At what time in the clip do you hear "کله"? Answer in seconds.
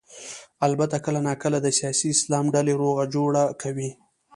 1.05-1.19, 1.43-1.57